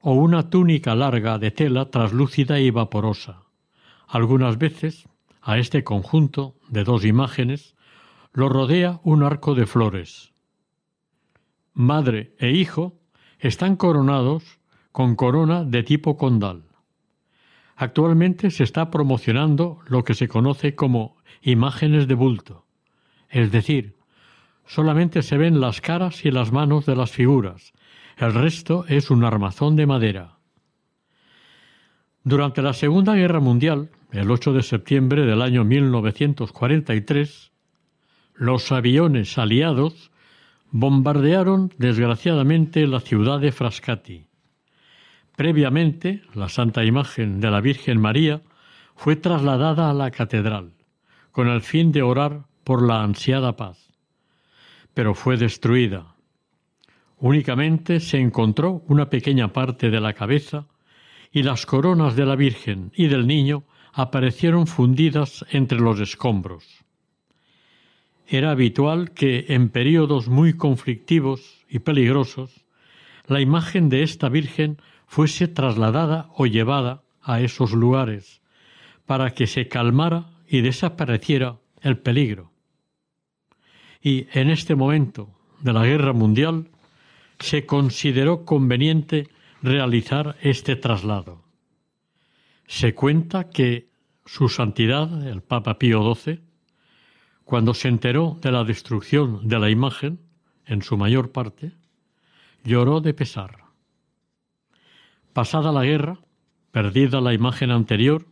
[0.00, 3.42] o una túnica larga de tela traslúcida y vaporosa.
[4.08, 5.10] Algunas veces
[5.42, 7.76] a este conjunto de dos imágenes
[8.32, 10.32] lo rodea un arco de flores.
[11.76, 12.98] Madre e hijo
[13.38, 14.42] están coronados
[14.92, 16.62] con corona de tipo condal.
[17.76, 22.64] Actualmente se está promocionando lo que se conoce como imágenes de bulto,
[23.28, 23.94] es decir,
[24.64, 27.74] solamente se ven las caras y las manos de las figuras,
[28.16, 30.38] el resto es un armazón de madera.
[32.24, 37.52] Durante la Segunda Guerra Mundial, el 8 de septiembre del año 1943,
[38.34, 40.10] los aviones aliados
[40.70, 44.26] bombardearon desgraciadamente la ciudad de Frascati.
[45.36, 48.42] Previamente, la Santa Imagen de la Virgen María
[48.94, 50.72] fue trasladada a la catedral,
[51.30, 53.92] con el fin de orar por la ansiada paz.
[54.94, 56.14] Pero fue destruida.
[57.18, 60.66] Únicamente se encontró una pequeña parte de la cabeza
[61.30, 66.85] y las coronas de la Virgen y del Niño aparecieron fundidas entre los escombros.
[68.26, 72.64] Era habitual que en períodos muy conflictivos y peligrosos
[73.26, 78.42] la imagen de esta Virgen fuese trasladada o llevada a esos lugares
[79.04, 82.52] para que se calmara y desapareciera el peligro.
[84.00, 86.68] Y en este momento de la guerra mundial
[87.38, 89.28] se consideró conveniente
[89.62, 91.44] realizar este traslado.
[92.66, 93.88] Se cuenta que
[94.24, 96.40] su santidad, el Papa Pío XII,
[97.46, 100.18] cuando se enteró de la destrucción de la imagen,
[100.66, 101.70] en su mayor parte,
[102.64, 103.58] lloró de pesar.
[105.32, 106.18] Pasada la guerra,
[106.72, 108.26] perdida la imagen anterior,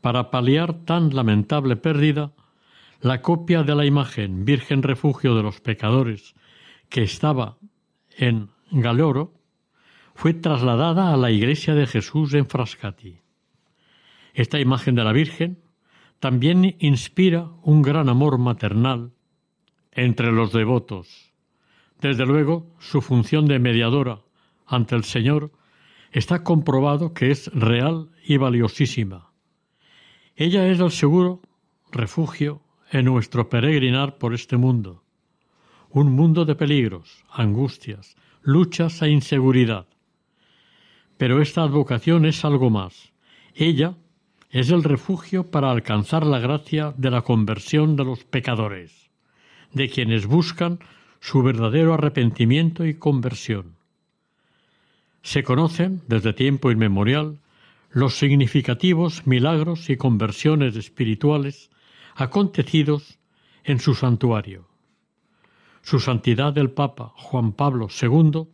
[0.00, 2.32] para paliar tan lamentable pérdida,
[3.00, 6.34] la copia de la imagen Virgen Refugio de los Pecadores,
[6.88, 7.56] que estaba
[8.16, 9.32] en Galoro,
[10.16, 13.20] fue trasladada a la iglesia de Jesús en Frascati.
[14.34, 15.67] Esta imagen de la Virgen
[16.20, 19.12] también inspira un gran amor maternal
[19.92, 21.32] entre los devotos.
[22.00, 24.20] Desde luego, su función de mediadora
[24.66, 25.52] ante el Señor
[26.12, 29.32] está comprobado que es real y valiosísima.
[30.36, 31.42] Ella es el seguro
[31.90, 35.02] refugio en nuestro peregrinar por este mundo,
[35.90, 39.86] un mundo de peligros, angustias, luchas e inseguridad.
[41.16, 43.12] Pero esta advocación es algo más.
[43.54, 43.96] Ella
[44.50, 49.10] es el refugio para alcanzar la gracia de la conversión de los pecadores,
[49.72, 50.78] de quienes buscan
[51.20, 53.76] su verdadero arrepentimiento y conversión.
[55.22, 57.38] Se conocen, desde tiempo inmemorial,
[57.90, 61.70] los significativos milagros y conversiones espirituales
[62.14, 63.18] acontecidos
[63.64, 64.66] en su santuario.
[65.82, 68.46] Su Santidad el Papa Juan Pablo II,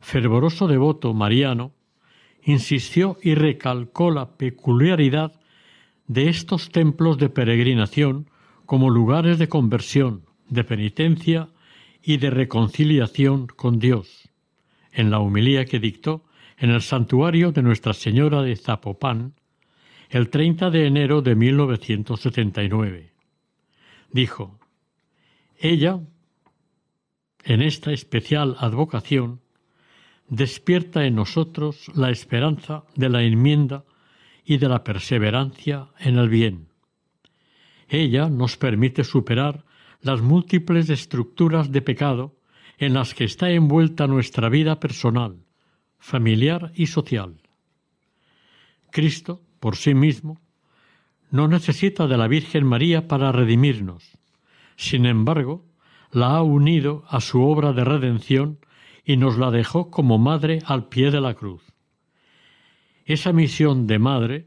[0.00, 1.72] fervoroso devoto mariano,
[2.42, 5.40] insistió y recalcó la peculiaridad
[6.06, 8.28] de estos templos de peregrinación
[8.66, 11.48] como lugares de conversión, de penitencia
[12.02, 14.28] y de reconciliación con Dios,
[14.92, 16.24] en la humilía que dictó
[16.56, 19.34] en el santuario de Nuestra Señora de Zapopan
[20.10, 23.12] el 30 de enero de 1979.
[24.12, 24.58] Dijo,
[25.56, 26.00] ella,
[27.44, 29.39] en esta especial advocación,
[30.30, 33.84] despierta en nosotros la esperanza de la enmienda
[34.44, 36.68] y de la perseverancia en el bien.
[37.88, 39.64] Ella nos permite superar
[40.00, 42.36] las múltiples estructuras de pecado
[42.78, 45.44] en las que está envuelta nuestra vida personal,
[45.98, 47.42] familiar y social.
[48.90, 50.40] Cristo, por sí mismo,
[51.30, 54.18] no necesita de la Virgen María para redimirnos.
[54.76, 55.66] Sin embargo,
[56.12, 58.58] la ha unido a su obra de redención
[59.04, 61.62] y nos la dejó como madre al pie de la cruz.
[63.04, 64.46] Esa misión de madre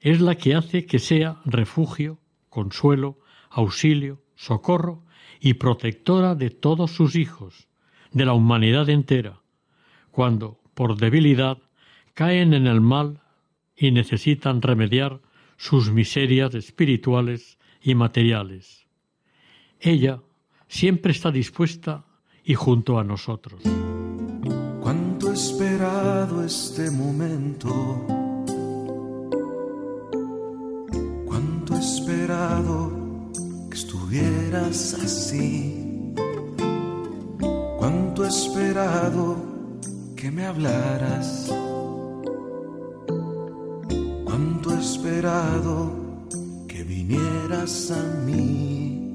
[0.00, 3.18] es la que hace que sea refugio, consuelo,
[3.50, 5.04] auxilio, socorro
[5.40, 7.68] y protectora de todos sus hijos,
[8.12, 9.40] de la humanidad entera,
[10.10, 11.58] cuando, por debilidad,
[12.14, 13.20] caen en el mal
[13.76, 15.20] y necesitan remediar
[15.56, 18.86] sus miserias espirituales y materiales.
[19.78, 20.20] Ella
[20.68, 22.04] siempre está dispuesta
[22.44, 23.62] y junto a nosotros.
[25.32, 27.68] Esperado este momento.
[31.24, 32.90] Cuánto esperado
[33.70, 36.14] que estuvieras así.
[37.78, 39.36] Cuánto esperado
[40.16, 41.48] que me hablaras.
[44.24, 45.92] Cuánto esperado
[46.66, 49.14] que vinieras a mí.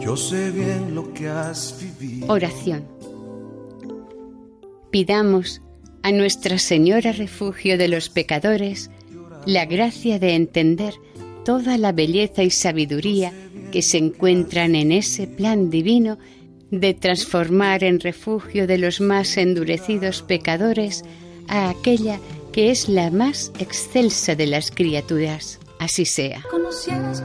[0.00, 2.32] Yo sé bien lo que has vivido.
[2.32, 3.03] Oración.
[4.94, 5.60] Pidamos
[6.04, 8.92] a Nuestra Señora Refugio de los Pecadores
[9.44, 10.94] la gracia de entender
[11.44, 13.32] toda la belleza y sabiduría
[13.72, 16.16] que se encuentran en ese plan divino
[16.70, 21.04] de transformar en refugio de los más endurecidos pecadores
[21.48, 22.20] a aquella
[22.52, 25.58] que es la más excelsa de las criaturas.
[25.80, 26.40] Así sea.
[26.52, 27.20] conocieras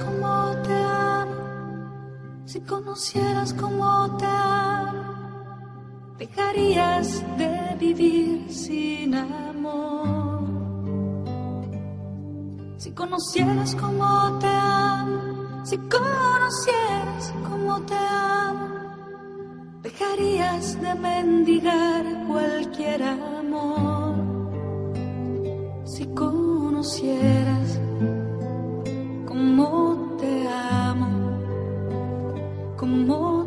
[0.63, 0.73] te
[2.51, 4.68] si conocieras te
[6.19, 10.43] dejarías de vivir sin amor.
[12.77, 18.67] Si conocieras cómo te amo, si conocieras cómo te amo,
[19.81, 24.15] dejarías de mendigar cualquier amor.
[25.85, 27.79] Si conocieras
[29.25, 31.07] cómo te amo,
[32.77, 33.38] cómo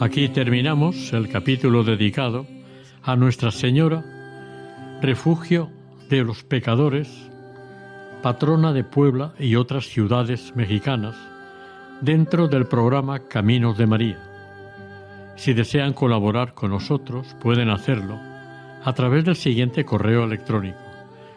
[0.00, 2.46] Aquí terminamos el capítulo dedicado
[3.02, 4.02] a Nuestra Señora,
[5.00, 5.68] refugio
[6.08, 7.08] de los pecadores,
[8.22, 11.16] patrona de Puebla y otras ciudades mexicanas,
[12.00, 14.18] dentro del programa Caminos de María.
[15.36, 18.18] Si desean colaborar con nosotros, pueden hacerlo
[18.84, 20.78] a través del siguiente correo electrónico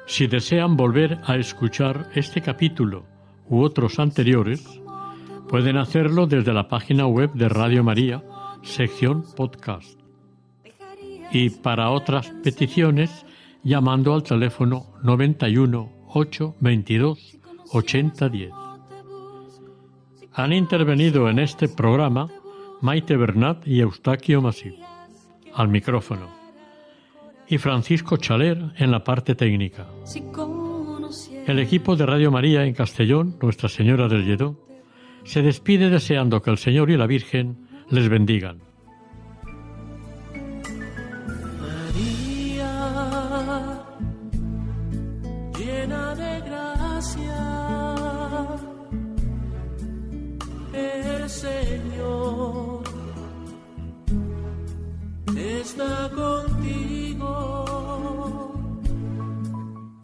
[0.06, 3.06] Si desean volver a escuchar este capítulo
[3.48, 4.82] u otros anteriores,
[5.48, 8.24] pueden hacerlo desde la página web de Radio María,
[8.64, 10.00] sección podcast.
[11.32, 13.26] Y para otras peticiones,
[13.64, 17.38] llamando al teléfono 91 822
[17.72, 18.52] 8010.
[20.34, 22.30] Han intervenido en este programa
[22.82, 24.76] Maite Bernat y Eustaquio Masip,
[25.54, 26.43] al micrófono,
[27.48, 29.88] y Francisco Chaler en la parte técnica.
[31.46, 34.56] El equipo de Radio María en Castellón, Nuestra Señora del Lledó,
[35.24, 38.60] se despide deseando que el Señor y la Virgen les bendigan.